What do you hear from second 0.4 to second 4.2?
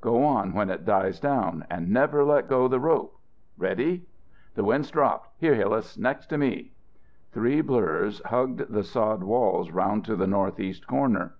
when it dies down and never let go the rope. Ready?